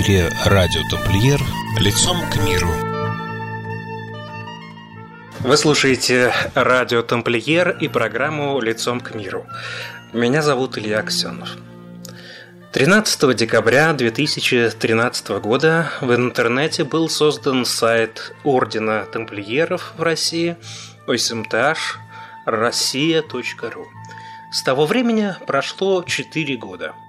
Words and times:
эфире 0.00 0.30
радио 0.46 0.80
«Тамплиер» 0.88 1.40
лицом 1.78 2.16
к 2.30 2.36
миру. 2.36 2.70
Вы 5.40 5.56
слушаете 5.58 6.32
радио 6.54 7.02
«Тамплиер» 7.02 7.76
и 7.80 7.88
программу 7.88 8.60
«Лицом 8.60 9.00
к 9.00 9.14
миру». 9.14 9.46
Меня 10.14 10.40
зовут 10.40 10.78
Илья 10.78 11.00
Аксенов. 11.00 11.50
13 12.72 13.36
декабря 13.36 13.92
2013 13.92 15.28
года 15.40 15.90
в 16.00 16.14
интернете 16.14 16.84
был 16.84 17.10
создан 17.10 17.66
сайт 17.66 18.34
Ордена 18.42 19.04
Тамплиеров 19.04 19.92
в 19.98 20.02
России 20.02 20.56
osmth 21.08 21.76
россия.ру. 22.46 23.86
С 24.50 24.62
того 24.62 24.86
времени 24.86 25.34
прошло 25.46 26.02
4 26.02 26.56
года– 26.56 26.94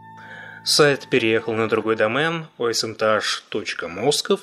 Сайт 0.64 1.10
переехал 1.10 1.54
на 1.54 1.68
другой 1.68 1.96
домен 1.96 2.46
osmth.moskov, 2.60 4.40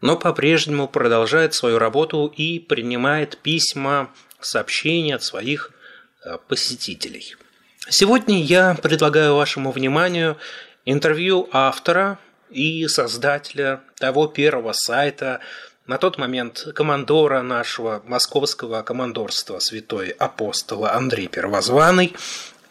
но 0.00 0.16
по-прежнему 0.16 0.86
продолжает 0.86 1.54
свою 1.54 1.78
работу 1.78 2.32
и 2.36 2.58
принимает 2.60 3.36
письма, 3.38 4.10
сообщения 4.40 5.16
от 5.16 5.22
своих 5.22 5.72
э, 6.24 6.38
посетителей. 6.48 7.36
Сегодня 7.88 8.42
я 8.42 8.76
предлагаю 8.80 9.34
вашему 9.34 9.72
вниманию 9.72 10.38
интервью 10.84 11.48
автора 11.52 12.18
и 12.48 12.86
создателя 12.86 13.80
того 13.98 14.28
первого 14.28 14.72
сайта, 14.72 15.40
на 15.86 15.98
тот 15.98 16.18
момент 16.18 16.68
командора 16.74 17.42
нашего 17.42 18.00
московского 18.06 18.82
командорства 18.82 19.58
святой 19.58 20.10
апостола 20.10 20.92
Андрей 20.92 21.26
Первозванный, 21.26 22.14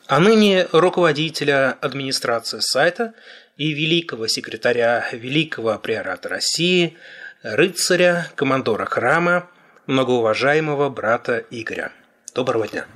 а 0.09 0.19
ныне 0.19 0.67
руководителя 0.71 1.77
администрации 1.81 2.61
сайта 2.61 3.13
и 3.57 3.71
великого 3.73 4.25
секретаря 4.25 5.07
Великого 5.11 5.77
Приората 5.77 6.29
России, 6.29 6.97
рыцаря, 7.43 8.27
командора 8.33 8.85
храма, 8.85 9.47
многоуважаемого 9.85 10.89
брата 10.89 11.45
Игоря. 11.51 11.91
Доброго 12.33 12.67
дня. 12.67 12.87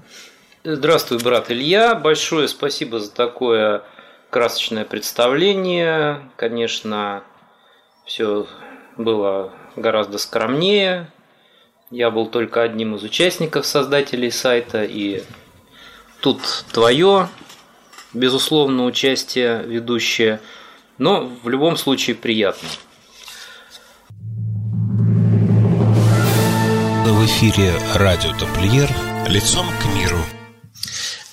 Здравствуй, 0.63 1.19
брат 1.19 1.51
Илья. 1.51 1.93
Большое 1.93 2.47
спасибо 2.47 2.99
за 2.99 3.11
такое 3.11 3.83
красочное 4.31 4.83
представление. 4.83 6.31
Конечно, 6.35 7.23
все 8.07 8.47
было 8.97 9.53
гораздо 9.75 10.17
скромнее. 10.17 11.11
Я 11.91 12.09
был 12.09 12.25
только 12.25 12.63
одним 12.63 12.95
из 12.95 13.03
участников 13.03 13.67
создателей 13.67 14.31
сайта, 14.31 14.83
и 14.83 15.21
Тут 16.23 16.63
твое, 16.71 17.27
безусловно, 18.13 18.85
участие 18.85 19.61
ведущее, 19.63 20.39
но 20.97 21.29
в 21.43 21.49
любом 21.49 21.75
случае 21.75 22.15
приятно. 22.15 22.69
В 27.05 27.25
эфире 27.25 27.73
радио 27.95 28.31
«Тамплиер» 28.39 28.89
лицом 29.27 29.67
к 29.81 29.85
миру. 29.97 30.19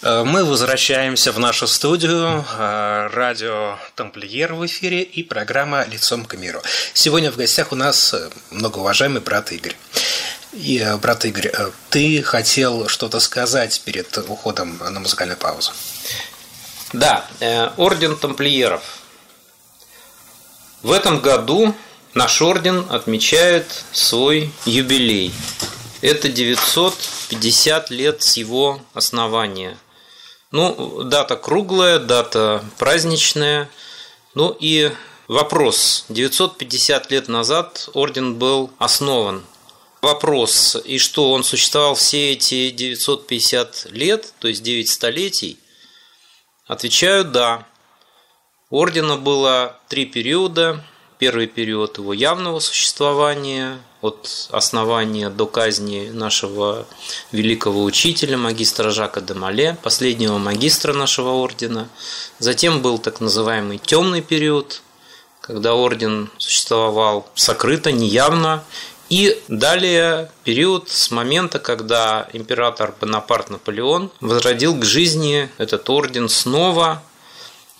Э, 0.03 0.25
мы 0.25 0.45
возвращаемся 0.45 1.31
в 1.31 1.39
нашу 1.39 1.69
студию. 1.69 2.45
Э, 2.59 3.09
радио 3.13 3.79
«Тамплиер» 3.95 4.55
в 4.55 4.67
эфире 4.67 5.03
и 5.03 5.23
программа 5.23 5.85
«Лицом 5.87 6.25
к 6.25 6.35
миру». 6.35 6.63
Сегодня 6.95 7.31
в 7.31 7.37
гостях 7.37 7.71
у 7.71 7.77
нас 7.77 8.13
э, 8.13 8.29
многоуважаемый 8.51 9.21
брат 9.21 9.53
Игорь. 9.53 9.77
И, 10.53 10.79
э, 10.79 10.97
брат 10.97 11.25
Игорь, 11.25 11.49
э, 11.49 11.71
ты 11.91 12.23
хотел 12.23 12.89
что-то 12.89 13.21
сказать 13.21 13.81
перед 13.85 14.19
уходом 14.29 14.79
на 14.79 14.99
музыкальную 14.99 15.39
паузу. 15.39 15.73
Да, 16.93 17.25
э, 17.39 17.71
орден 17.77 18.17
тамплиеров. 18.17 18.83
В 20.83 20.91
этом 20.91 21.21
году 21.21 21.75
наш 22.15 22.43
орден 22.43 22.85
отмечает 22.91 23.85
свой 23.93 24.51
юбилей. 24.65 25.33
Это 26.01 26.29
950 26.29 27.91
лет 27.91 28.23
с 28.23 28.37
его 28.37 28.81
основания. 28.93 29.79
Ну, 30.51 31.05
дата 31.05 31.37
круглая, 31.37 32.01
дата 32.01 32.65
праздничная. 32.79 33.69
Ну 34.35 34.57
и 34.59 34.91
вопрос. 35.29 36.07
950 36.09 37.11
лет 37.13 37.29
назад 37.29 37.89
орден 37.93 38.35
был 38.35 38.73
основан 38.79 39.45
вопрос, 40.03 40.77
и 40.85 40.99
что 40.99 41.33
он 41.33 41.45
существовал 41.45 41.95
все 41.95 42.33
эти 42.33 42.71
950 42.71 43.87
лет, 43.91 44.33
то 44.39 44.49
есть 44.49 44.63
9 44.63 44.89
столетий, 44.89 45.59
отвечаю 46.67 47.25
«да». 47.25 47.67
Ордена 48.71 49.17
было 49.17 49.81
три 49.89 50.07
периода. 50.07 50.85
Первый 51.19 51.49
период 51.49 51.99
его 51.99 52.15
явного 52.15 52.61
существования, 52.61 53.83
от 54.01 54.49
основания 54.51 55.29
до 55.29 55.47
казни 55.47 56.09
нашего 56.11 56.87
великого 57.33 57.85
учителя, 57.85 58.39
магистра 58.39 58.91
Жака 58.91 59.21
де 59.21 59.35
Мале, 59.35 59.77
последнего 59.83 60.39
магистра 60.39 60.93
нашего 60.93 61.31
ордена. 61.31 61.89
Затем 62.39 62.81
был 62.81 62.99
так 62.99 63.21
называемый 63.21 63.79
темный 63.79 64.23
период, 64.23 64.83
когда 65.41 65.75
орден 65.75 66.31
существовал 66.39 67.29
сокрыто, 67.35 67.93
неявно, 67.93 68.65
и 69.11 69.43
далее 69.49 70.31
период 70.45 70.89
с 70.89 71.11
момента, 71.11 71.59
когда 71.59 72.29
император 72.33 72.95
Бонапарт 73.01 73.51
Наполеон 73.51 74.13
возродил 74.21 74.79
к 74.79 74.85
жизни 74.85 75.51
этот 75.59 75.91
орден 75.91 76.29
снова. 76.29 77.03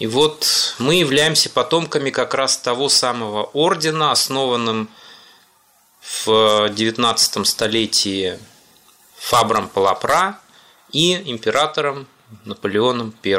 И 0.01 0.09
вот 0.09 0.75
мы 0.81 0.97
являемся 0.97 1.49
потомками 1.49 2.11
как 2.11 2.35
раз 2.35 2.59
того 2.59 2.89
самого 2.89 3.45
ордена, 3.45 4.11
основанным 4.11 4.91
в 6.25 6.69
19 6.71 7.47
столетии 7.47 8.37
Фабром 9.17 9.69
Палапра 9.69 10.37
и 10.91 11.15
императором 11.31 12.09
Наполеоном 12.45 13.15
I. 13.25 13.39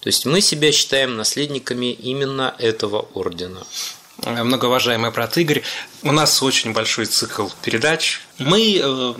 То 0.00 0.08
есть 0.08 0.26
мы 0.26 0.42
себя 0.42 0.70
считаем 0.72 1.16
наследниками 1.16 1.92
именно 1.92 2.54
этого 2.58 3.08
ордена. 3.14 3.64
Э, 4.26 4.42
многоуважаемый 4.42 5.10
брат 5.12 5.38
Игорь, 5.38 5.62
у 6.02 6.12
нас 6.12 6.42
очень 6.42 6.72
большой 6.72 7.06
цикл 7.06 7.48
передач. 7.62 8.20
Мы 8.38 8.80
э, 8.82 9.14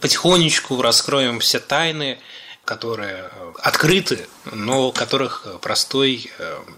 потихонечку 0.00 0.80
раскроем 0.80 1.40
все 1.40 1.58
тайны, 1.58 2.18
которые 2.64 3.28
э, 3.32 3.52
открыты, 3.58 4.28
но 4.44 4.92
которых 4.92 5.46
простой 5.60 6.30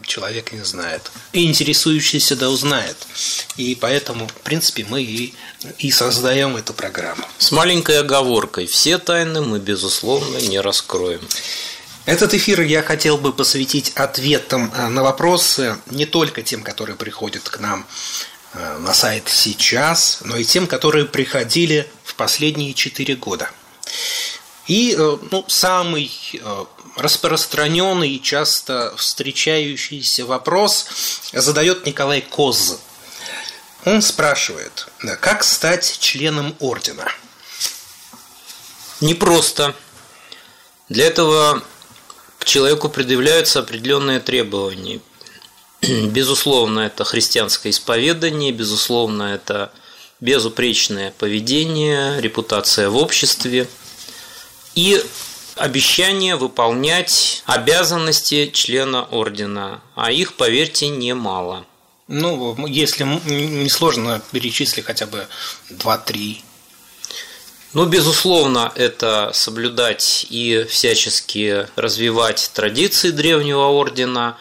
человек 0.03 0.53
не 0.53 0.65
знает. 0.65 1.11
И 1.33 1.45
интересующийся 1.45 2.37
да 2.37 2.49
узнает. 2.49 2.97
И 3.59 3.75
поэтому, 3.79 4.27
в 4.29 4.33
принципе, 4.33 4.87
мы 4.89 5.03
и, 5.03 5.35
и 5.79 5.91
создаем 5.91 6.57
эту 6.57 6.73
программу. 6.73 7.25
С 7.37 7.53
маленькой 7.53 8.01
оговоркой. 8.01 8.67
Все 8.67 8.97
тайны 8.97 9.43
мы, 9.43 9.59
безусловно, 9.59 10.39
не 10.39 10.59
раскроем. 10.59 11.21
Этот 12.07 12.35
эфир 12.35 12.61
я 12.61 12.83
хотел 12.83 13.17
бы 13.17 13.33
посвятить 13.33 13.93
ответам 13.95 14.71
э, 14.75 14.89
на 14.89 15.03
вопросы 15.03 15.79
не 15.87 16.05
только 16.05 16.43
тем, 16.43 16.63
которые 16.63 16.97
приходят 16.97 17.49
к 17.49 17.61
нам 17.61 17.87
э, 18.53 18.79
на 18.79 18.93
сайт 18.93 19.25
сейчас, 19.29 20.19
но 20.23 20.37
и 20.37 20.45
тем, 20.45 20.67
которые 20.67 21.07
приходили 21.07 21.89
в 22.05 22.15
последние 22.15 22.75
четыре 22.75 23.17
года. 23.17 23.51
И 24.67 24.95
э, 24.99 25.17
ну, 25.31 25.47
самый 25.49 26.13
распространенный 26.97 28.11
и 28.11 28.23
часто 28.23 28.95
встречающийся 28.99 30.27
вопрос 30.27 30.87
задает 31.33 31.87
Николай 31.87 32.21
Коз. 32.21 32.81
Он 33.87 34.03
спрашивает, 34.03 34.89
как 35.21 35.43
стать 35.43 35.99
членом 36.01 36.55
ордена? 36.61 37.11
Непросто. 39.01 39.75
Для 40.89 41.07
этого 41.07 41.63
человеку 42.45 42.89
предъявляются 42.89 43.61
определенные 43.61 44.21
требования. 44.21 45.01
Безусловно, 45.83 46.81
это 46.81 47.05
христианское 47.05 47.71
исповедание, 47.71 48.53
безусловно, 48.53 49.35
это 49.35 49.73
безупречное 50.21 51.13
поведение, 51.19 52.21
репутация 52.21 52.89
в 52.89 52.97
обществе 52.97 53.69
и 54.75 55.03
обещание 55.57 56.37
выполнять 56.37 57.43
обязанности 57.47 58.51
члена 58.53 59.05
ордена, 59.05 59.83
а 59.95 60.11
их, 60.11 60.35
поверьте, 60.35 60.89
немало. 60.89 61.67
Ну, 62.07 62.67
если 62.67 63.05
не 63.05 63.69
сложно 63.69 64.21
перечислить 64.31 64.85
хотя 64.85 65.07
бы 65.07 65.27
2-3 65.71 66.43
ну, 67.75 67.87
безусловно, 67.87 68.73
это 68.75 69.31
соблюдать 69.35 70.27
и 70.31 70.67
всячески 70.69 71.67
развивать 71.77 72.51
традиции 72.55 73.11
древнего 73.11 73.67
ордена, 73.67 74.37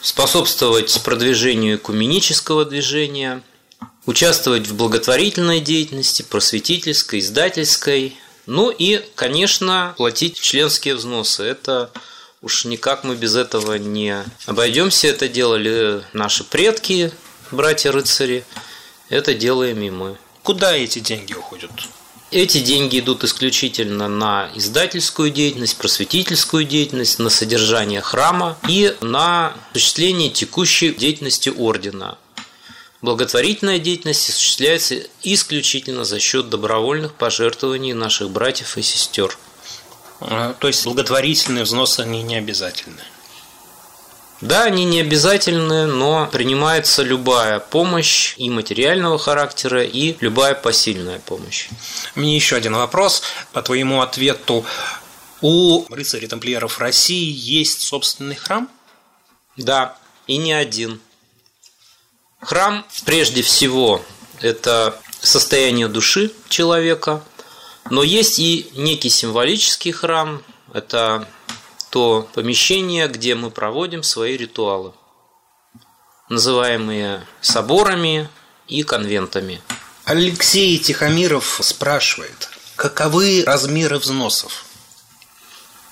способствовать 0.00 1.00
продвижению 1.04 1.76
экуменического 1.76 2.64
движения, 2.64 3.42
участвовать 4.06 4.66
в 4.66 4.76
благотворительной 4.76 5.60
деятельности, 5.60 6.22
просветительской, 6.22 7.20
издательской, 7.20 8.16
ну 8.46 8.70
и, 8.70 9.04
конечно, 9.14 9.94
платить 9.96 10.40
членские 10.40 10.94
взносы. 10.94 11.44
Это 11.44 11.90
Уж 12.42 12.64
никак 12.64 13.04
мы 13.04 13.14
без 13.14 13.36
этого 13.36 13.74
не 13.74 14.24
обойдемся. 14.46 15.06
Это 15.06 15.28
делали 15.28 16.02
наши 16.12 16.42
предки, 16.42 17.12
братья-рыцари. 17.52 18.44
Это 19.08 19.32
делаем 19.32 19.80
и 19.80 19.90
мы. 19.90 20.18
Куда 20.42 20.76
эти 20.76 20.98
деньги 20.98 21.34
уходят? 21.34 21.70
Эти 22.32 22.60
деньги 22.60 22.98
идут 22.98 23.24
исключительно 23.24 24.08
на 24.08 24.50
издательскую 24.54 25.30
деятельность, 25.30 25.76
просветительскую 25.76 26.64
деятельность, 26.64 27.18
на 27.18 27.28
содержание 27.28 28.00
храма 28.00 28.56
и 28.66 28.96
на 29.02 29.54
осуществление 29.72 30.30
текущей 30.30 30.94
деятельности 30.94 31.50
ордена. 31.50 32.16
Благотворительная 33.02 33.78
деятельность 33.78 34.30
осуществляется 34.30 35.02
исключительно 35.22 36.04
за 36.04 36.20
счет 36.20 36.48
добровольных 36.48 37.12
пожертвований 37.12 37.92
наших 37.92 38.30
братьев 38.30 38.78
и 38.78 38.82
сестер. 38.82 39.36
А, 40.20 40.54
то 40.58 40.68
есть 40.68 40.84
благотворительные 40.84 41.64
взносы 41.64 42.00
они 42.00 42.22
не 42.22 42.36
обязательны. 42.36 43.02
Да, 44.42 44.64
они 44.64 44.84
не 44.84 45.00
обязательны, 45.00 45.86
но 45.86 46.26
принимается 46.26 47.04
любая 47.04 47.60
помощь 47.60 48.34
и 48.38 48.50
материального 48.50 49.16
характера, 49.16 49.84
и 49.84 50.16
любая 50.18 50.56
посильная 50.56 51.20
помощь. 51.20 51.68
Мне 52.16 52.34
еще 52.34 52.56
один 52.56 52.74
вопрос 52.74 53.22
по 53.52 53.62
твоему 53.62 54.00
ответу. 54.00 54.64
У 55.42 55.84
рыцарей 55.94 56.26
тамплиеров 56.26 56.80
России 56.80 57.32
есть 57.32 57.82
собственный 57.82 58.34
храм? 58.34 58.68
Да, 59.56 59.96
и 60.26 60.38
не 60.38 60.52
один. 60.52 61.00
Храм, 62.40 62.84
прежде 63.04 63.42
всего, 63.42 64.04
это 64.40 65.00
состояние 65.20 65.86
души 65.86 66.32
человека, 66.48 67.22
но 67.90 68.02
есть 68.02 68.40
и 68.40 68.68
некий 68.74 69.08
символический 69.08 69.92
храм, 69.92 70.42
это 70.74 71.28
то 71.92 72.26
помещение, 72.32 73.06
где 73.06 73.34
мы 73.34 73.50
проводим 73.50 74.02
свои 74.02 74.38
ритуалы, 74.38 74.92
называемые 76.30 77.26
соборами 77.42 78.30
и 78.66 78.82
конвентами. 78.82 79.60
Алексей 80.04 80.78
Тихомиров 80.78 81.60
спрашивает, 81.62 82.48
каковы 82.76 83.44
размеры 83.44 83.98
взносов? 83.98 84.64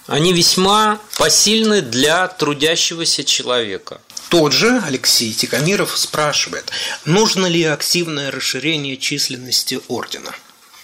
Они 0.07 0.33
весьма 0.33 0.99
посильны 1.19 1.83
для 1.83 2.29
трудящегося 2.29 3.23
человека. 3.23 4.01
Тот 4.31 4.55
же 4.55 4.83
Алексей 4.87 5.35
Тихомиров 5.35 5.99
спрашивает, 5.99 6.73
нужно 7.05 7.45
ли 7.45 7.63
активное 7.65 8.31
расширение 8.31 8.97
численности 8.97 9.79
ордена? 9.89 10.35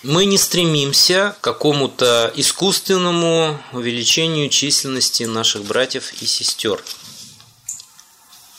Мы 0.02 0.26
не 0.26 0.37
стремимся 0.37 1.37
к 1.40 1.44
какому-то 1.44 2.31
искусственному 2.37 3.60
увеличению 3.72 4.50
численности 4.50 5.22
наших 5.25 5.64
братьев 5.64 6.12
и 6.20 6.26
сестер. 6.26 6.82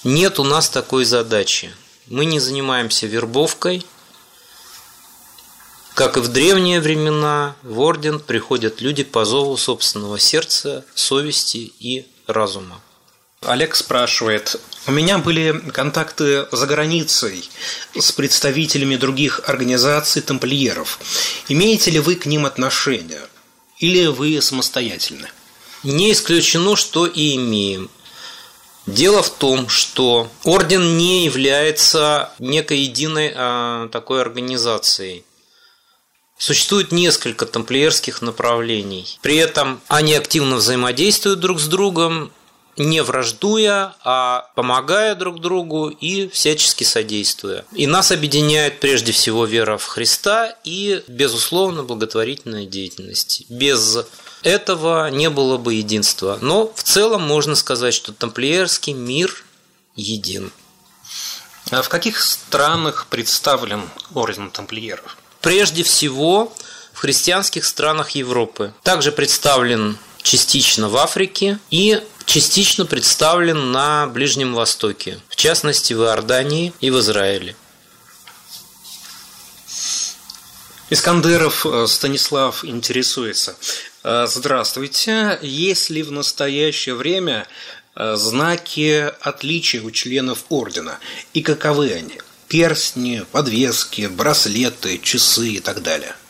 Нет 0.04 0.40
у 0.40 0.44
нас 0.44 0.70
такой 0.70 1.06
задачи. 1.06 1.74
Мы 2.08 2.26
не 2.26 2.40
занимаемся 2.40 3.06
вербовкой. 3.06 3.86
Как 5.94 6.18
и 6.18 6.22
в 6.22 6.28
древние 6.28 6.80
времена, 6.80 7.56
в 7.62 7.80
орден 7.80 8.20
приходят 8.20 8.82
люди 8.82 9.04
по 9.04 9.26
зову 9.26 9.58
собственного 9.58 10.20
сердца, 10.20 10.86
совести 10.96 11.72
и 11.80 12.08
разума. 12.26 12.82
Олег 13.42 13.76
спрашивает, 13.76 14.60
у 14.88 14.92
меня 14.92 15.20
были 15.20 15.52
контакты 15.72 16.48
за 16.52 16.66
границей 16.66 17.50
с 17.98 18.12
представителями 18.12 18.96
других 18.96 19.42
организаций 19.46 20.22
тамплиеров. 20.22 21.00
Имеете 21.48 21.92
ли 21.92 22.00
вы 22.00 22.16
к 22.16 22.26
ним 22.26 22.46
отношения? 22.46 23.22
Или 23.78 24.08
вы 24.08 24.42
самостоятельны? 24.42 25.30
Не 25.84 26.12
исключено, 26.12 26.76
что 26.76 27.06
и 27.06 27.36
имеем. 27.36 27.92
Дело 28.88 29.22
в 29.22 29.30
том, 29.30 29.70
что 29.70 30.32
орден 30.44 30.98
не 30.98 31.26
является 31.26 32.32
некой 32.40 32.80
единой 32.80 33.34
а, 33.36 33.90
такой 33.90 34.22
организацией. 34.22 35.26
Существует 36.38 36.92
несколько 36.92 37.46
тамплиерских 37.46 38.22
направлений. 38.22 39.20
При 39.22 39.36
этом 39.36 39.82
они 39.88 40.14
активно 40.14 40.56
взаимодействуют 40.56 41.40
друг 41.40 41.60
с 41.60 41.68
другом 41.68 42.32
не 42.78 43.02
враждуя, 43.02 43.96
а 44.04 44.50
помогая 44.56 45.16
друг 45.16 45.42
другу 45.42 45.90
и 45.90 46.30
всячески 46.30 46.84
содействуя. 46.84 47.66
И 47.74 47.88
нас 47.88 48.12
объединяет 48.12 48.80
прежде 48.80 49.12
всего 49.12 49.46
вера 49.46 49.78
в 49.78 49.86
Христа 49.86 50.56
и, 50.64 51.04
безусловно, 51.08 51.84
благотворительная 51.84 52.66
деятельность. 52.66 53.44
Без 53.50 54.00
этого 54.44 55.10
не 55.10 55.30
было 55.30 55.58
бы 55.58 55.74
единства. 55.74 56.38
Но 56.42 56.72
в 56.74 56.84
целом 56.84 57.24
можно 57.24 57.56
сказать, 57.56 57.94
что 57.94 58.14
тамплиерский 58.14 58.94
мир 58.94 59.44
един. 59.96 60.52
А 61.72 61.82
в 61.82 61.90
каких 61.90 62.22
странах 62.22 63.08
представлен 63.10 63.90
орден 64.14 64.52
тамплиеров? 64.52 65.18
Прежде 65.42 65.84
всего 65.84 66.54
в 66.94 67.00
христианских 67.00 67.66
странах 67.66 68.12
Европы. 68.12 68.74
Также 68.84 69.12
представлен 69.12 69.98
частично 70.22 70.90
в 70.90 70.98
Африке 70.98 71.60
и 71.70 72.02
частично 72.28 72.86
представлен 72.86 73.72
на 73.72 74.06
Ближнем 74.06 74.54
Востоке, 74.54 75.18
в 75.30 75.36
частности 75.36 75.94
в 75.94 76.04
Иордании 76.04 76.74
и 76.82 76.92
в 76.92 77.00
Израиле. 77.00 77.56
Искандеров 80.90 81.66
э, 81.66 81.88
Станислав 81.88 82.64
интересуется. 82.64 83.58
Э, 84.04 84.28
здравствуйте. 84.28 85.40
Есть 85.42 85.90
ли 85.90 86.04
в 86.04 86.12
настоящее 86.12 86.96
время 86.96 87.48
э, 87.96 88.16
знаки 88.18 89.12
отличия 89.22 89.82
у 89.82 89.92
членов 89.92 90.46
ордена? 90.50 91.00
И 91.34 91.42
каковы 91.42 91.92
они? 91.94 92.22
Перстни, 92.48 93.26
подвески, 93.32 94.08
браслеты, 94.08 95.00
часы 95.00 95.50
и 95.50 95.60
так 95.60 95.82
далее– 95.82 96.16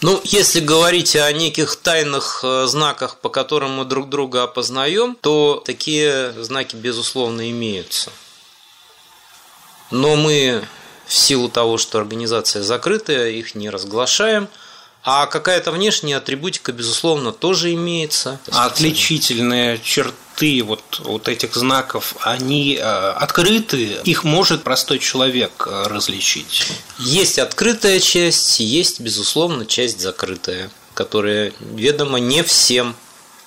ну, 0.00 0.20
если 0.24 0.60
говорить 0.60 1.16
о 1.16 1.30
неких 1.32 1.76
тайных 1.76 2.40
э, 2.42 2.66
знаках, 2.66 3.18
по 3.18 3.28
которым 3.28 3.72
мы 3.72 3.84
друг 3.84 4.08
друга 4.08 4.44
опознаем, 4.44 5.16
то 5.20 5.62
такие 5.64 6.32
знаки, 6.42 6.76
безусловно, 6.76 7.50
имеются. 7.50 8.10
Но 9.90 10.16
мы 10.16 10.64
в 11.06 11.14
силу 11.14 11.48
того, 11.48 11.78
что 11.78 11.98
организация 11.98 12.62
закрытая, 12.62 13.30
их 13.30 13.54
не 13.54 13.70
разглашаем– 13.70 14.48
а 15.10 15.26
какая-то 15.26 15.72
внешняя 15.72 16.16
атрибутика, 16.16 16.70
безусловно, 16.70 17.32
тоже 17.32 17.72
имеется. 17.72 18.40
А 18.52 18.66
отличительные 18.66 19.80
черты 20.38 20.62
вот, 20.62 21.00
вот 21.00 21.28
этих 21.28 21.54
знаков, 21.54 22.14
они 22.20 22.76
э, 22.76 22.80
открыты, 22.82 24.00
их 24.04 24.24
может 24.24 24.62
простой 24.62 24.98
человек 24.98 25.66
э, 25.66 25.84
различить? 25.88 26.68
Есть 26.98 27.38
открытая 27.38 28.00
часть, 28.00 28.60
есть, 28.60 29.00
безусловно, 29.00 29.66
часть 29.66 30.00
закрытая, 30.00 30.70
которая 30.94 31.52
ведома 31.60 32.18
не 32.18 32.42
всем. 32.42 32.94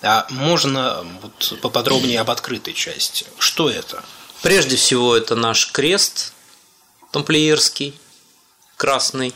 А 0.03 0.25
можно 0.29 1.05
вот 1.21 1.59
поподробнее 1.61 2.19
об 2.19 2.31
открытой 2.31 2.73
части? 2.73 3.25
Что 3.37 3.69
это? 3.69 4.03
Прежде 4.41 4.75
всего, 4.75 5.15
это 5.15 5.35
наш 5.35 5.71
крест 5.71 6.33
тамплиерский, 7.11 7.93
красный. 8.77 9.33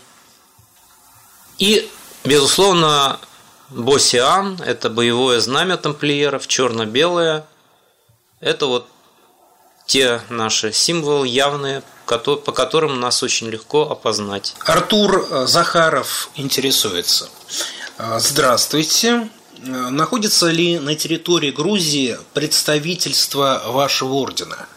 И 1.59 1.88
Безусловно, 2.25 3.19
Босиан– 3.75 4.58
это 4.65 4.89
боевое 4.89 5.41
знамя 5.41 5.75
тамплиеров, 5.75 6.48
черно-белое. 6.48 7.46
Это 8.39 8.67
вот 8.67 8.88
те 9.86 10.22
наши 10.29 10.72
символы 10.72 11.27
явные, 11.27 11.84
по 12.05 12.51
которым 12.53 13.01
нас 13.01 13.22
очень 13.22 13.50
легко 13.50 13.89
опознать. 13.91 14.55
Артур 14.62 15.27
э, 15.29 15.48
Захаров 15.48 16.29
интересуется. 16.36 17.29
Э, 17.98 18.17
здравствуйте. 18.20 19.29
Э, 19.58 19.67
находится 19.89 20.50
ли 20.50 20.79
на 20.79 20.96
территории 20.96 21.51
Грузии 21.51 22.17
представительство 22.34 23.62
вашего 23.67 24.13
ордена? 24.13 24.70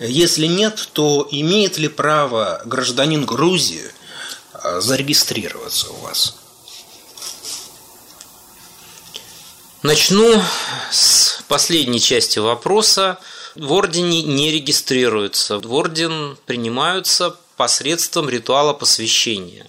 Если 0.00 0.46
нет, 0.46 0.88
то 0.92 1.28
имеет 1.30 1.78
ли 1.78 1.86
право 1.86 2.62
гражданин 2.64 3.24
Грузии 3.24 3.84
зарегистрироваться 4.80 5.90
у 5.90 5.96
вас? 6.00 6.34
Начну 9.82 10.42
с 10.90 11.42
последней 11.48 12.00
части 12.00 12.38
вопроса. 12.38 13.18
В 13.54 13.72
ордене 13.72 14.22
не 14.22 14.50
регистрируются. 14.50 15.58
В 15.58 15.72
орден 15.72 16.36
принимаются 16.44 17.34
посредством 17.56 18.28
ритуала 18.28 18.74
посвящения. 18.74 19.66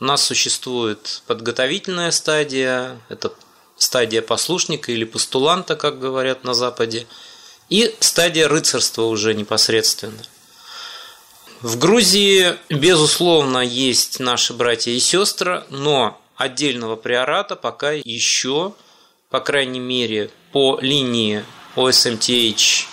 У 0.00 0.04
нас 0.04 0.24
существует 0.24 1.22
подготовительная 1.26 2.10
стадия, 2.10 2.98
это 3.10 3.34
стадия 3.76 4.22
послушника 4.22 4.92
или 4.92 5.04
постуланта, 5.04 5.76
как 5.76 6.00
говорят 6.00 6.42
на 6.44 6.54
Западе, 6.54 7.06
и 7.68 7.94
стадия 8.00 8.48
рыцарства 8.48 9.02
уже 9.02 9.34
непосредственно. 9.34 10.22
В 11.60 11.78
Грузии, 11.78 12.56
безусловно, 12.70 13.58
есть 13.58 14.20
наши 14.20 14.54
братья 14.54 14.90
и 14.90 14.98
сестры, 14.98 15.64
но 15.68 16.18
отдельного 16.36 16.96
приората 16.96 17.56
пока 17.56 17.92
еще 17.92 18.72
по 19.32 19.40
крайней 19.40 19.80
мере, 19.80 20.30
по 20.52 20.78
линии 20.80 21.42
OSMTH 21.74 22.84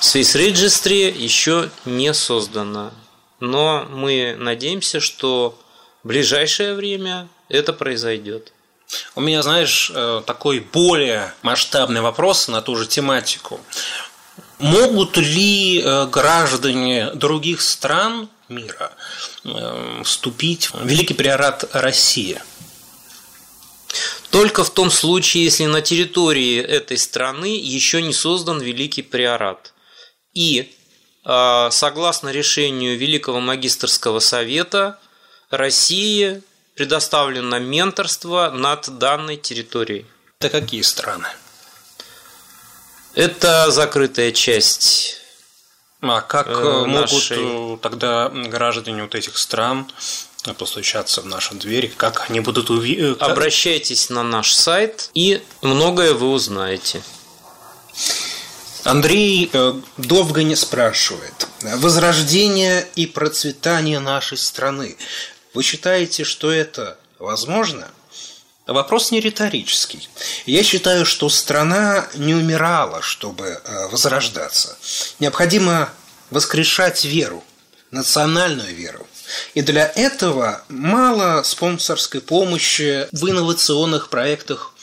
Swiss 0.00 0.34
Registry 0.34 1.12
еще 1.12 1.70
не 1.84 2.14
создано. 2.14 2.90
Но 3.38 3.86
мы 3.90 4.34
надеемся, 4.38 4.98
что 4.98 5.60
в 6.02 6.08
ближайшее 6.08 6.72
время 6.74 7.28
это 7.50 7.74
произойдет. 7.74 8.52
У 9.14 9.20
меня, 9.20 9.42
знаешь, 9.42 9.92
э, 9.94 10.22
такой 10.26 10.60
более 10.60 11.34
масштабный 11.42 12.00
вопрос 12.00 12.48
на 12.48 12.62
ту 12.62 12.74
же 12.74 12.86
тематику. 12.86 13.60
Могут 14.58 15.18
ли 15.18 15.82
э, 15.82 16.06
граждане 16.06 17.10
других 17.12 17.60
стран 17.60 18.30
мира 18.48 18.92
э, 19.44 20.02
вступить 20.04 20.70
в 20.72 20.86
Великий 20.86 21.14
Приорат 21.14 21.68
России? 21.72 22.40
Только 24.32 24.64
в 24.64 24.70
том 24.70 24.90
случае, 24.90 25.44
если 25.44 25.66
на 25.66 25.82
территории 25.82 26.58
этой 26.58 26.96
страны 26.96 27.54
еще 27.58 28.00
не 28.00 28.14
создан 28.14 28.62
Великий 28.62 29.02
Приорат. 29.02 29.74
И 30.32 30.74
согласно 31.22 32.30
решению 32.30 32.98
Великого 32.98 33.40
Магистрского 33.40 34.20
Совета, 34.20 34.98
России 35.50 36.42
предоставлено 36.74 37.58
менторство 37.58 38.50
над 38.50 38.98
данной 38.98 39.36
территорией. 39.36 40.06
Это 40.40 40.48
какие 40.48 40.80
страны? 40.80 41.28
Это 43.14 43.70
закрытая 43.70 44.32
часть. 44.32 45.18
А 46.00 46.22
как 46.22 46.48
э, 46.48 46.86
нашей... 46.86 47.38
могут 47.38 47.78
э, 47.78 47.82
тогда 47.82 48.30
граждане 48.30 49.02
вот 49.02 49.14
этих 49.14 49.36
стран 49.36 49.86
постучаться 50.58 51.20
в 51.22 51.26
нашу 51.26 51.54
дверь, 51.54 51.92
как 51.96 52.28
они 52.28 52.40
будут 52.40 52.70
увидеть? 52.70 53.16
Э, 53.20 53.24
Обращайтесь 53.24 54.10
на 54.10 54.22
наш 54.22 54.52
сайт, 54.52 55.10
и 55.14 55.42
многое 55.62 56.14
вы 56.14 56.30
узнаете. 56.30 57.02
Андрей 58.84 59.50
Довгань 59.96 60.56
спрашивает. 60.56 61.46
Возрождение 61.60 62.88
и 62.96 63.06
процветание 63.06 64.00
нашей 64.00 64.36
страны. 64.36 64.96
Вы 65.54 65.62
считаете, 65.62 66.24
что 66.24 66.50
это 66.50 66.98
возможно? 67.18 67.88
Вопрос 68.66 69.10
не 69.10 69.20
риторический. 69.20 70.08
Я 70.46 70.62
считаю, 70.62 71.04
что 71.04 71.28
страна 71.28 72.08
не 72.14 72.34
умирала, 72.34 73.02
чтобы 73.02 73.46
э, 73.46 73.88
возрождаться. 73.88 74.78
Необходимо 75.18 75.92
воскрешать 76.30 77.04
веру, 77.04 77.42
национальную 77.90 78.74
веру. 78.74 79.06
И 79.54 79.62
для 79.62 79.90
этого 79.94 80.64
мало 80.68 81.42
спонсорской 81.42 82.20
помощи 82.20 83.08
в 83.12 83.28
инновационных 83.28 84.08
проектах. 84.08 84.74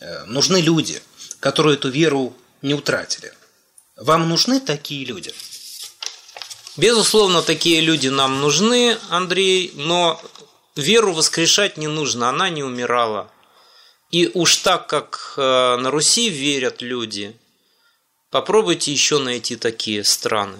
Э, 0.00 0.24
нужны 0.26 0.58
люди, 0.58 1.02
которые 1.40 1.74
эту 1.74 1.88
веру 1.88 2.34
не 2.62 2.74
утратили. 2.74 3.32
Вам 3.96 4.28
нужны 4.28 4.60
такие 4.60 5.04
люди? 5.04 5.32
Безусловно, 6.76 7.42
такие 7.42 7.80
люди 7.80 8.08
нам 8.08 8.40
нужны, 8.40 8.98
Андрей, 9.08 9.72
но 9.76 10.20
веру 10.74 11.12
воскрешать 11.12 11.76
не 11.76 11.86
нужно, 11.86 12.28
она 12.28 12.48
не 12.50 12.64
умирала. 12.64 13.30
И 14.10 14.30
уж 14.34 14.56
так, 14.56 14.88
как 14.88 15.34
э, 15.36 15.76
на 15.76 15.90
Руси 15.90 16.28
верят 16.28 16.82
люди, 16.82 17.36
попробуйте 18.30 18.92
еще 18.92 19.18
найти 19.18 19.56
такие 19.56 20.02
страны. 20.04 20.58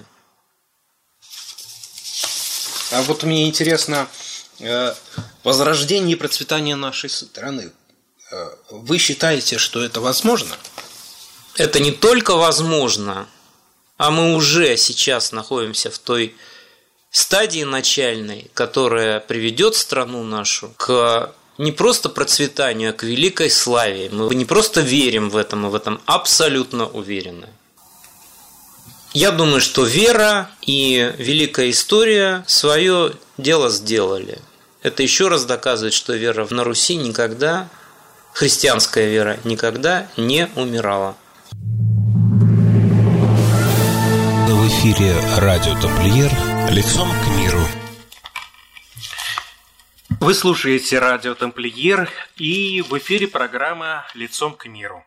А 2.95 3.03
вот 3.03 3.25
мне 3.25 3.49
интересно, 3.49 4.09
э, 4.61 4.95
возрождение 5.43 6.13
и 6.13 6.19
процветание 6.19 6.77
нашей 6.77 7.11
страны. 7.11 7.73
Э, 8.31 8.51
вы 8.71 8.99
считаете, 8.99 9.59
что 9.59 9.83
это 9.83 10.01
возможно? 10.01 10.57
Это 11.57 11.81
не 11.81 11.91
только 11.91 12.37
возможно, 12.37 13.27
а 13.97 14.13
мы 14.13 14.37
уже 14.37 14.77
сейчас 14.77 15.33
находимся 15.33 15.91
в 15.91 15.99
той 15.99 16.37
стадии 17.11 17.65
начальной, 17.65 18.49
которая 18.55 19.19
приведет 19.19 19.75
страну 19.75 20.23
нашу 20.23 20.73
к 20.77 21.35
не 21.59 21.73
просто 21.73 22.09
процветанию, 22.09 22.91
а 22.91 22.93
к 22.93 23.03
великой 23.03 23.51
славе. 23.51 24.09
Мы 24.11 24.37
не 24.37 24.45
просто 24.45 24.83
верим 24.83 25.31
в 25.31 25.37
этом, 25.37 25.63
мы 25.63 25.71
в 25.71 25.75
этом 25.75 26.01
абсолютно 26.07 26.87
уверены. 26.87 27.49
Я 29.15 29.31
думаю, 29.31 29.61
что 29.61 29.85
вера 29.85 30.51
и 30.61 31.15
великая 31.19 31.71
история 31.71 32.43
свое 32.49 33.13
дело 33.39 33.71
сделали. 33.71 34.41
Это 34.83 35.05
еще 35.05 35.29
раз 35.29 35.45
доказывает, 35.45 35.95
что 35.95 36.15
вера 36.15 36.49
на 36.51 36.65
Руси 36.65 36.97
никогда, 36.97 37.69
христианская 38.33 39.09
вера 39.09 39.39
никогда 39.45 40.09
не 40.17 40.49
умирала. 40.57 41.17
В 44.49 44.67
эфире 44.67 45.15
радио 45.37 45.81
«Тамплиер» 45.81 46.33
лицом 46.73 47.09
к 47.09 47.39
миру. 47.39 47.65
Вы 50.19 50.35
слушаете 50.35 50.99
радио 50.99 51.37
«Тамплиер» 51.37 52.11
и 52.37 52.83
в 52.83 52.99
эфире 52.99 53.29
программа 53.29 54.05
«Лицом 54.15 54.55
к 54.55 54.67
миру». 54.67 55.05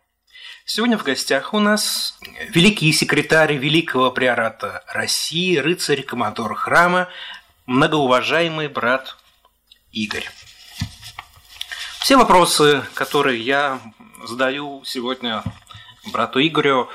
Сегодня 0.70 0.98
в 0.98 1.04
гостях 1.04 1.54
у 1.54 1.60
нас 1.60 2.20
великий 2.50 2.92
секретарь 2.92 3.56
Великого 3.56 4.12
Приората 4.12 4.84
России, 4.88 5.56
рыцарь, 5.56 6.04
командор 6.04 6.56
храма, 6.56 7.08
многоуважаемый 7.66 8.68
брат 8.68 9.16
Игорь. 9.94 10.30
Все 12.00 12.18
вопросы, 12.18 12.84
которые 12.96 13.42
я 13.42 13.80
задаю 14.26 14.84
сегодня 14.84 15.42
брату 16.12 16.46
Игорю, 16.46 16.90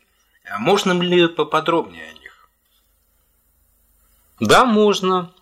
Можно 0.58 0.92
ли 1.00 1.28
поподробнее 1.28 2.14
да, 4.40 4.64
можно. 4.64 5.32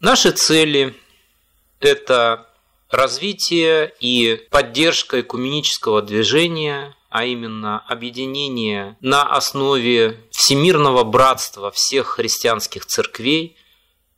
Наши 0.00 0.32
цели– 0.32 0.94
это 1.80 2.48
развитие 2.90 3.94
и 4.00 4.44
поддержка 4.50 5.20
экуменического 5.20 6.02
движения, 6.02 6.96
а 7.12 7.24
именно 7.24 7.80
объединение 7.80 8.96
на 9.00 9.22
основе 9.22 10.26
всемирного 10.30 11.04
братства 11.04 11.70
всех 11.70 12.06
христианских 12.08 12.86
церквей, 12.86 13.56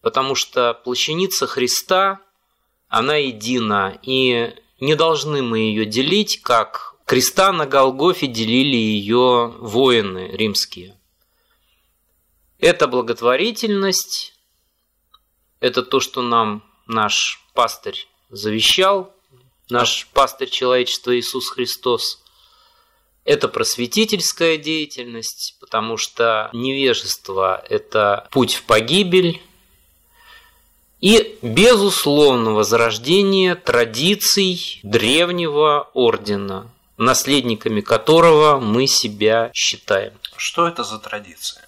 потому 0.00 0.34
что 0.34 0.74
плащаница 0.84 1.46
Христа, 1.46 2.20
она 2.88 3.16
едина, 3.16 3.98
и 4.02 4.54
не 4.80 4.94
должны 4.94 5.42
мы 5.42 5.58
ее 5.58 5.84
делить, 5.84 6.40
как 6.42 6.94
креста 7.04 7.52
на 7.52 7.66
Голгофе 7.66 8.26
делили 8.26 8.76
ее 8.76 9.54
воины 9.58 10.30
римские– 10.32 10.98
это 12.64 12.88
благотворительность, 12.88 14.32
это 15.60 15.82
то, 15.82 16.00
что 16.00 16.22
нам 16.22 16.64
наш 16.86 17.44
пастырь 17.52 18.08
завещал, 18.30 19.14
наш 19.68 20.06
пастырь 20.14 20.48
человечества 20.48 21.14
Иисус 21.14 21.50
Христос. 21.50 22.23
Это 23.24 23.48
просветительская 23.48 24.58
деятельность, 24.58 25.56
потому 25.60 25.96
что 25.96 26.50
невежество– 26.52 27.64
это 27.70 28.28
путь 28.30 28.54
в 28.54 28.64
погибель, 28.64 29.40
и, 31.00 31.38
безусловно, 31.42 32.52
возрождение 32.52 33.54
традиций 33.54 34.80
древнего 34.82 35.90
ордена. 35.92 36.70
наследниками 36.96 37.80
которого 37.80 38.60
мы 38.60 38.86
себя 38.86 39.50
считаем. 39.54 40.14
Что 40.36 40.68
это 40.68 40.84
за 40.84 40.98
традиция? 40.98 41.66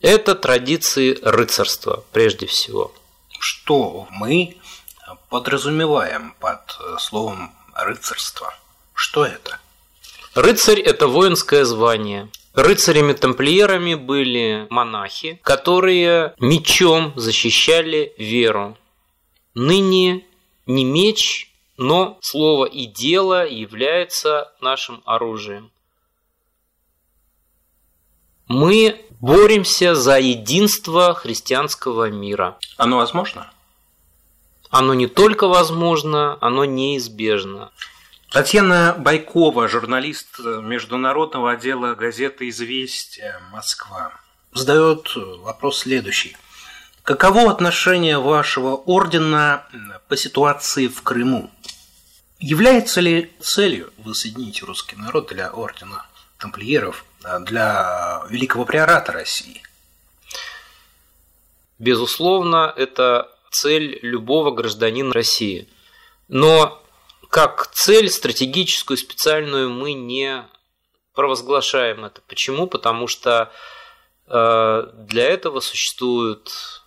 Это 0.00 0.34
традиции 0.34 1.18
рыцарства, 1.22 2.04
прежде 2.12 2.46
всего. 2.46 2.92
Что 3.38 4.08
мы 4.10 4.56
подразумеваем 5.28 6.34
под 6.40 6.76
словом 6.98 7.54
рыцарство? 7.74 8.52
Что 8.94 9.24
это? 9.24 9.60
Рыцарь– 10.34 10.80
это 10.82 11.08
воинское 11.08 11.66
звание. 11.66 12.30
Рыцарями-тамплиерами 12.54 13.96
были 13.96 14.66
монахи, 14.70 15.38
которые 15.42 16.34
мечом 16.38 17.12
защищали 17.16 18.14
веру. 18.16 18.78
Ныне 19.52 20.24
не 20.64 20.84
меч, 20.84 21.52
но 21.76 22.18
слово 22.22 22.64
и 22.64 22.86
дело 22.86 23.46
является 23.46 24.52
нашим 24.62 25.02
оружием. 25.04 25.70
Мы 28.46 29.04
боремся 29.20 29.94
за 29.94 30.18
единство 30.18 31.12
христианского 31.12 32.08
мира. 32.08 32.56
Оно 32.78 32.96
возможно? 32.96 33.52
Оно 34.70 34.94
не 34.94 35.08
только 35.08 35.46
возможно, 35.46 36.38
оно 36.40 36.64
неизбежно. 36.64 37.70
Татьяна 38.32 38.94
Байкова, 38.98 39.68
журналист 39.68 40.38
международного 40.38 41.52
отдела 41.52 41.94
газеты 41.94 42.48
«Известия. 42.48 43.38
Москва», 43.50 44.18
задает 44.54 45.14
вопрос 45.14 45.80
следующий. 45.80 46.34
Каково 47.02 47.50
отношение 47.50 48.18
вашего 48.18 48.76
ордена 48.76 49.66
по 50.08 50.16
ситуации 50.16 50.88
в 50.88 51.02
Крыму? 51.02 51.50
Является 52.38 53.02
ли 53.02 53.30
целью 53.38 53.92
воссоединить 53.98 54.62
русский 54.62 54.96
народ 54.96 55.28
для 55.28 55.50
ордена 55.50 56.06
тамплиеров, 56.38 57.04
для 57.40 58.22
великого 58.30 58.64
приората 58.64 59.12
России? 59.12 59.62
Безусловно, 61.78 62.72
это 62.78 63.30
цель 63.50 63.98
любого 64.00 64.52
гражданина 64.52 65.12
России. 65.12 65.68
Но 66.28 66.81
как 67.32 67.68
цель 67.68 68.10
стратегическую 68.10 68.98
специальную 68.98 69.70
мы 69.70 69.94
не 69.94 70.46
провозглашаем 71.14 72.04
это. 72.04 72.20
Почему? 72.28 72.66
Потому 72.66 73.06
что 73.06 73.50
э, 74.26 74.82
для 75.08 75.24
этого 75.24 75.60
существуют 75.60 76.82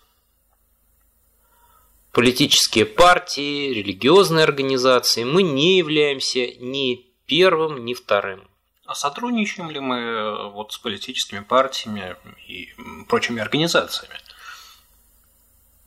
политические 2.12 2.86
партии, 2.86 3.72
религиозные 3.72 4.44
организации. 4.44 5.24
Мы 5.24 5.42
не 5.42 5.78
являемся 5.78 6.46
ни 6.60 7.04
первым, 7.26 7.84
ни 7.84 7.94
вторым. 7.94 8.46
А 8.84 8.94
сотрудничаем 8.94 9.68
ли 9.72 9.80
мы 9.80 9.96
э, 9.96 10.48
вот 10.50 10.72
с 10.72 10.78
политическими 10.78 11.40
партиями 11.40 12.16
и 12.46 12.68
прочими 13.08 13.42
организациями? 13.42 14.14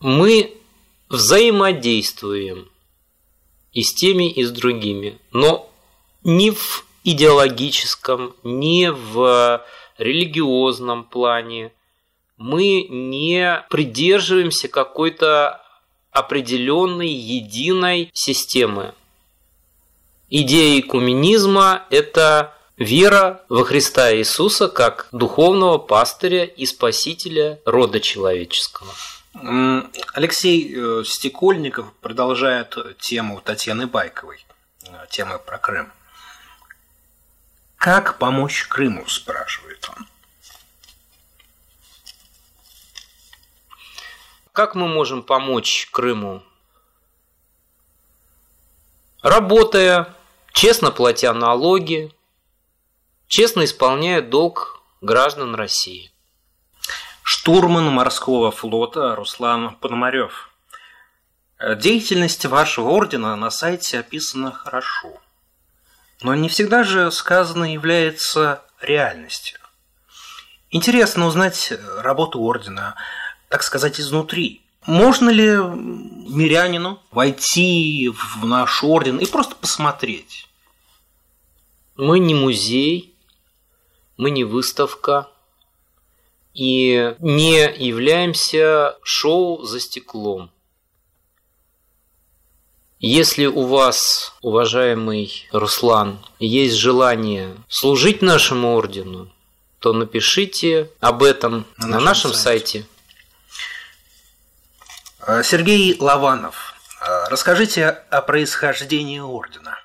Мы 0.01 0.58
взаимодействуем 1.08 2.70
и 3.74 3.84
с 3.84 3.94
теми, 3.94 4.30
и 4.32 4.44
с 4.44 4.52
другими. 4.52 5.20
Но 5.32 5.70
ни 6.24 6.50
в 6.50 6.86
идеологическом, 7.04 8.36
ни 8.44 8.88
в 8.88 9.64
религиозном 9.98 11.04
плане 11.04 11.72
мы 12.38 12.84
не 12.90 13.64
придерживаемся 13.70 14.68
какой-то 14.68 15.62
определенной 16.12 17.10
единой 17.10 18.10
системы. 18.14 18.94
Идея 20.30 20.80
экуменизма– 20.80 21.84
это 21.90 22.54
вера 22.78 23.43
во 23.50 23.63
Христа 23.65 24.15
Иисуса 24.15 24.70
как 24.70 25.08
духовного 25.12 25.78
пастыря 25.78 26.46
и 26.46 26.65
спасителя 26.65 27.60
рода 27.65 28.00
человеческого. 28.00 28.93
Алексей 29.34 30.74
э, 30.74 31.04
Стекольников 31.06 31.94
продолжает 31.98 32.98
тему 33.00 33.42
Татьяны 33.42 33.86
Байковой, 33.86 34.44
э, 34.86 35.06
темы 35.10 35.38
про 35.38 35.60
Крым. 35.60 35.92
Как 37.78 38.18
помочь 38.18 38.65
Крыму, 38.68 39.08
спрашивает 39.08 39.88
он. 39.96 40.08
Как 44.52 44.74
мы 44.76 44.88
можем 44.88 45.22
помочь 45.22 45.88
Крыму? 45.92 46.44
Работая, 49.22 50.13
честно 50.54 50.92
платя 50.92 51.34
налоги, 51.34 52.12
честно 53.28 53.63
исполняя 53.63 54.22
долг 54.22 54.82
граждан 55.02 55.54
России– 55.54 56.09
штурман 57.30 57.86
морского 57.92 58.50
флота 58.50 59.15
Руслан 59.15 59.76
Пономарев. 59.76 60.50
Деятельность 61.76 62.44
вашего 62.48 62.89
ордена 62.89 63.36
на 63.36 63.52
сайте 63.52 64.00
описана 64.00 64.52
хорошо, 64.52 65.13
но 66.24 66.34
не 66.34 66.50
всегда 66.50 66.84
же 66.84 67.12
сказано 67.12 67.72
является 67.72 68.63
реальностью. 68.82 69.60
Интересно 70.72 71.28
узнать 71.28 71.72
работу 72.00 72.42
ордена, 72.42 72.96
так 73.48 73.62
сказать, 73.62 74.00
изнутри. 74.00 74.63
Можно 74.88 75.30
ли 75.30 75.50
мирянину 75.50 77.00
войти 77.12 78.12
в 78.12 78.44
наш 78.44 78.84
орден 78.84 79.20
и 79.20 79.28
просто 79.28 79.54
посмотреть? 79.54 80.50
Мы 81.96 82.18
не 82.18 82.34
музей, 82.34 83.13
мы 84.18 84.32
не 84.32 84.44
выставка, 84.44 85.30
и 86.60 87.15
не 87.19 87.74
являемся 87.78 88.98
шоу 89.02 89.63
за 89.63 89.80
стеклом. 89.80 90.52
Если 93.00 93.45
у 93.45 93.63
вас, 93.63 94.34
уважаемый 94.41 95.48
Руслан, 95.54 96.19
есть 96.38 96.76
желание 96.76 97.56
служить 97.69 98.22
нашему 98.22 98.76
ордену, 98.76 99.32
то 99.80 99.93
напишите 99.93 100.91
об 101.00 101.24
этом 101.24 101.65
на, 101.78 101.88
на 101.88 102.00
нашем, 102.02 102.32
нашем 102.32 102.34
сайте. 102.34 102.86
сайте. 105.26 105.48
Сергей 105.50 105.95
Лаванов, 105.98 106.74
расскажите 107.30 107.88
о 107.88 108.22
происхождении 108.22 109.19
ордена. 109.19 109.80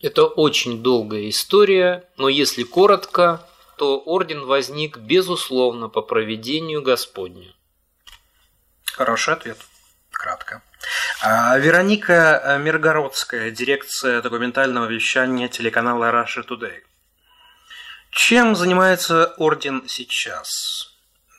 Это 0.00 0.26
очень 0.26 0.84
долгая 0.84 1.28
история, 1.28 2.04
но 2.16 2.28
если 2.28 2.62
коротко, 2.62 3.47
то 3.78 3.98
орден 3.98 4.44
возник, 4.44 4.98
безусловно, 4.98 5.88
по 5.88 6.02
проведению 6.02 6.82
Господню. 6.82 7.54
Хороший 8.84 9.34
ответ. 9.34 9.58
Кратко. 10.10 10.62
А 11.22 11.56
Вероника 11.58 12.58
Миргородская, 12.60 13.50
дирекция 13.50 14.20
документального 14.20 14.86
вещания 14.86 15.48
телеканала 15.48 16.10
Russia 16.10 16.46
Today. 16.46 16.82
Чем 18.10 18.56
занимается 18.56 19.34
орден 19.36 19.84
сейчас? 19.86 20.94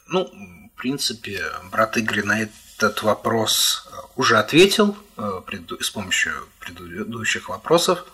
Ну, 0.08 0.25
в 0.25 0.78
принципе, 0.78 1.43
брат 1.71 1.97
Игорь 1.97 2.23
на 2.23 2.41
этот 2.41 3.04
вопрос 3.04 3.88
уже 4.15 4.38
ответил 4.38 4.97
э, 5.17 5.41
с 5.82 5.89
помощью 5.89 6.34
предыдущих 6.60 7.49
вопросов. 7.49 8.06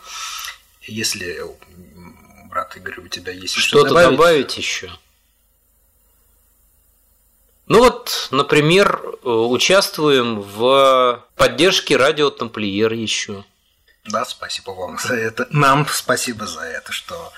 Если 0.82 1.42
брат 2.56 2.78
Игорь, 2.78 3.02
у 3.02 3.08
тебя 3.10 3.34
есть 3.34 3.56
что-то 3.56 3.90
добавить? 3.90 4.12
добавить 4.12 4.58
еще? 4.58 4.90
Ну 7.68 7.80
вот, 7.80 8.30
например, 8.32 9.02
э, 9.04 9.28
участвуем 9.28 10.40
в 10.40 11.22
поддержке 11.36 11.98
радио 11.98 12.30
Тамплиер 12.30 12.94
еще. 12.94 13.44
Да, 14.06 14.24
спасибо 14.24 14.72
вам 14.72 14.98
за 15.00 15.16
это. 15.16 15.48
Нам 15.50 15.86
спасибо 15.90 16.48
за 16.48 16.62
это, 16.62 16.94
что 16.94 17.34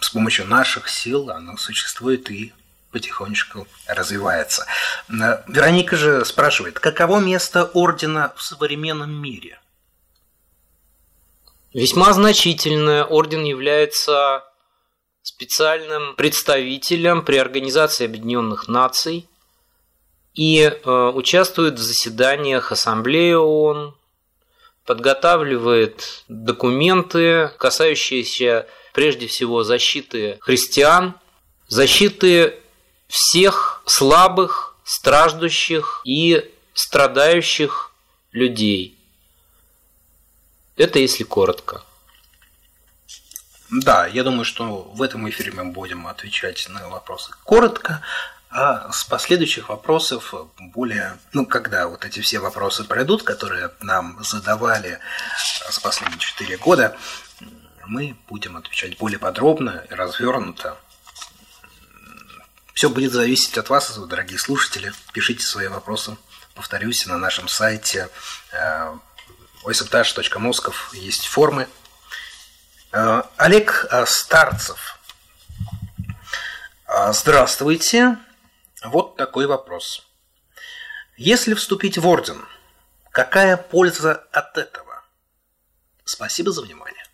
с 0.00 0.10
помощью 0.10 0.46
наших 0.46 0.88
сил 0.88 1.30
оно 1.30 1.56
существует 1.56 2.30
и 2.30 2.52
потихонечку 2.92 3.66
развивается. 3.88 4.64
Э, 5.08 5.42
Вероника 5.48 5.96
же 5.96 6.24
спрашивает, 6.24 6.78
каково 6.78 7.18
место 7.18 7.64
ордена 7.64 8.32
в 8.36 8.42
современном 8.44 9.10
мире? 9.10 9.58
Весьма 11.76 12.14
значительное. 12.14 13.04
Орден 13.04 13.44
является 13.44 14.44
специальным 15.20 16.16
представителем 16.16 17.22
при 17.22 17.36
Организации 17.36 18.06
Объединенных 18.06 18.66
Наций 18.66 19.28
и 20.32 20.60
э, 20.62 21.12
участвует 21.14 21.74
в 21.74 21.82
заседаниях 21.82 22.72
Ассамблеи 22.72 23.34
ООН, 23.34 23.94
подготавливает 24.86 26.24
документы, 26.28 27.50
касающиеся 27.58 28.66
прежде 28.94 29.26
всего 29.26 29.62
защиты 29.62 30.38
христиан, 30.40 31.12
защиты 31.68 32.58
всех 33.06 33.82
слабых, 33.84 34.78
страждущих 34.84 36.00
и 36.06 36.50
страдающих 36.72 37.92
людей– 38.32 38.94
Это 40.76 40.98
если 40.98 41.24
коротко. 41.24 41.82
Да, 43.70 44.06
я 44.06 44.22
думаю, 44.22 44.44
что 44.44 44.82
в 44.82 45.02
этом 45.02 45.28
эфире 45.28 45.52
мы 45.52 45.64
будем 45.64 46.06
отвечать 46.06 46.68
на 46.68 46.88
вопросы 46.88 47.32
коротко, 47.44 48.02
а 48.50 48.92
с 48.92 49.02
последующих 49.04 49.70
вопросов 49.70 50.32
более, 50.58 51.18
ну, 51.32 51.46
когда 51.46 51.88
вот 51.88 52.04
эти 52.04 52.20
все 52.20 52.38
вопросы 52.38 52.84
пройдут, 52.84 53.22
которые 53.22 53.72
нам 53.80 54.22
задавали 54.22 55.00
с 55.36 55.78
последние 55.80 56.20
четыре 56.20 56.56
года, 56.56 56.96
мы 57.86 58.16
будем 58.28 58.56
отвечать 58.56 58.98
более 58.98 59.18
подробно 59.18 59.84
и 59.90 59.94
развернуто. 59.94 60.78
Все 62.72 62.90
будет 62.90 63.12
зависеть 63.12 63.56
от 63.58 63.70
вас, 63.70 63.96
дорогие 63.96 64.38
слушатели. 64.38 64.92
Пишите 65.12 65.44
свои 65.44 65.66
вопросы. 65.66 66.16
Повторюсь, 66.54 67.06
на 67.06 67.18
нашем 67.18 67.48
сайте 67.48 68.08
э, 69.66 70.92
есть 70.92 71.26
формы. 71.26 71.68
Э, 72.92 73.22
Олег 73.36 73.86
э, 73.90 74.06
Старцев. 74.06 74.98
Здравствуйте. 77.10 78.16
Вот 78.84 79.16
такой 79.16 79.46
вопрос. 79.46 80.06
Если 81.16 81.54
вступить 81.54 81.98
в 81.98 82.06
орден, 82.06 82.46
какая 83.10 83.56
польза 83.56 84.26
от 84.32 84.56
этого? 84.56 85.02
Спасибо 86.04 86.52
за 86.52 86.62
внимание. 86.62 87.04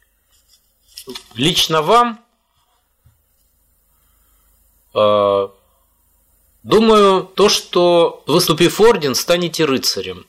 Лично 1.35 1.81
вам, 1.81 2.23
э, 4.95 5.49
думаю, 6.63 7.25
то, 7.25 7.49
что 7.49 8.23
выступив 8.27 8.79
в 8.79 8.83
орден, 8.83 9.15
станете 9.15 9.65
рыцарем. 9.65 10.27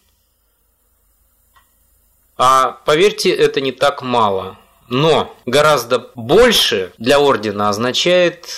А 2.45 2.81
поверьте, 2.83 3.29
это 3.33 3.61
не 3.61 3.71
так 3.71 4.01
мало. 4.01 4.57
Но 4.89 5.33
гораздо 5.45 6.11
больше 6.13 6.91
для 6.97 7.17
ордена 7.21 7.69
означает 7.69 8.49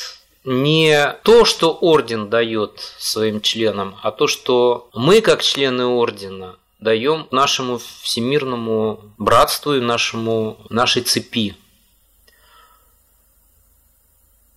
не 0.44 1.16
то, 1.22 1.46
что 1.46 1.72
орден 1.72 2.32
дает 2.32 2.80
своим 2.98 3.42
членам, 3.42 3.96
а 4.02 4.10
то, 4.10 4.26
что 4.26 4.90
мы, 4.96 5.22
как 5.22 5.44
члены 5.44 5.86
ордена, 5.86 6.56
даем 6.80 7.28
нашему 7.30 7.80
всемирному 8.02 9.02
братству 9.20 9.76
и 9.76 9.82
нашему, 9.82 10.58
нашей 10.72 11.04
цепи. 11.04 11.56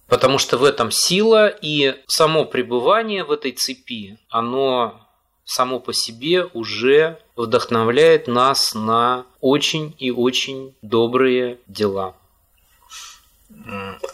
Потому 0.06 0.38
что 0.38 0.56
в 0.56 0.64
этом 0.64 0.90
сила 0.90 1.48
и 1.48 1.96
само 2.06 2.46
пребывание 2.46 3.24
в 3.24 3.30
этой 3.30 3.52
цепи, 3.52 4.16
оно 4.30 5.06
само 5.48 5.80
по 5.80 5.94
себе 5.94 6.44
уже 6.44 7.18
вдохновляет 7.34 8.28
нас 8.28 8.74
на 8.74 9.24
очень 9.40 9.96
и 9.98 10.10
очень 10.10 10.76
добрые 10.82 11.58
дела. 11.66 12.14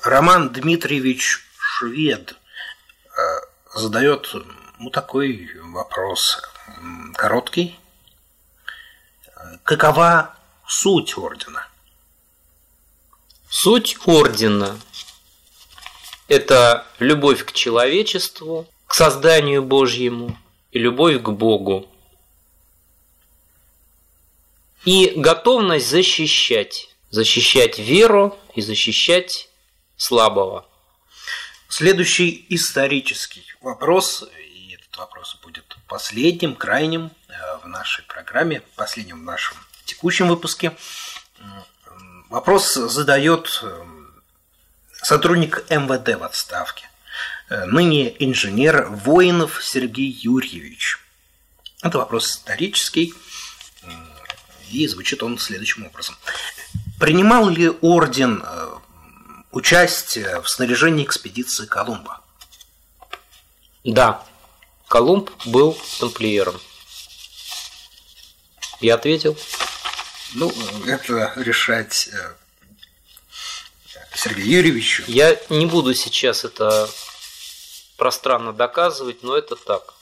Роман 0.05 0.51
Дмитриевич 0.51 1.44
Швед 1.59 2.37
э, 2.37 3.20
задает 3.75 4.33
ну, 4.79 4.90
такой 4.90 5.51
вопрос, 5.73 6.40
короткий. 7.14 7.81
Какова 9.64 10.37
суть 10.68 11.18
ордена? 11.18 11.66
Суть 13.49 13.99
ордена– 14.07 14.79
это 16.29 16.87
любовь 17.01 17.44
к 17.44 17.51
человечеству, 17.51 18.68
к 18.87 18.94
созданию 18.94 19.64
Божьему 19.64 20.38
и 20.74 20.78
любовь 20.78 21.22
к 21.22 21.30
Богу. 21.30 21.88
И 24.84 25.14
готовность 25.16 25.88
защищать, 25.88 26.94
защищать 27.10 27.78
веру 27.78 28.38
и 28.54 28.60
защищать 28.60 29.48
слабого– 29.96 30.68
Следующий 31.76 32.46
исторический 32.50 33.44
вопрос, 33.60 34.24
и 34.38 34.74
этот 34.74 34.96
вопрос 34.96 35.37
будет 35.42 35.76
последним, 35.88 36.54
крайним 36.54 37.10
э, 37.26 37.32
в 37.64 37.66
нашей 37.66 38.04
программе, 38.04 38.62
последним 38.76 39.18
в 39.18 39.24
нашем 39.24 39.56
текущем 39.84 40.28
выпуске. 40.28 40.76
Вопрос 42.28 42.74
задает 42.74 43.58
э, 43.64 43.84
сотрудник 44.92 45.68
МВД 45.68 46.16
в 46.16 46.22
отставке, 46.22 46.88
ныне 47.66 48.14
инженер 48.18 48.88
Воинов 48.90 49.64
Сергей 49.64 50.10
Юрьевич. 50.10 50.98
Это 51.82 51.98
вопрос 51.98 52.30
исторический, 52.30 53.14
и 54.70 54.86
звучит 54.88 55.22
он 55.22 55.38
следующим 55.38 55.86
образом. 55.86 56.16
Принимал 56.98 57.48
ли 57.48 57.68
орден 57.68 58.44
участие 59.50 60.40
в 60.40 60.48
снаряжении 60.48 61.04
экспедиции 61.04 61.66
Колумба? 61.66 62.20
Да, 63.84 64.24
Колумб 64.88 65.30
был 65.46 65.78
тамплиером. 66.00 66.60
Я 68.80 68.94
ответил. 68.94 69.38
Ну, 70.34 70.52
это 70.86 71.32
решать 71.36 72.08
э, 72.12 72.34
Сергею 74.14 74.48
Юрьевичу. 74.48 75.04
Я 75.06 75.38
не 75.48 75.66
буду 75.66 75.94
сейчас 75.94 76.44
это 76.44 76.90
пространно 77.96 78.52
доказывать, 78.52 79.22
но 79.22 79.37
это 79.37 79.57
так. 79.57 79.94